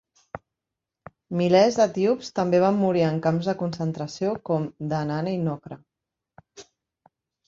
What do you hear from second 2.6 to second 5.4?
van morir en camps de concentració com Danane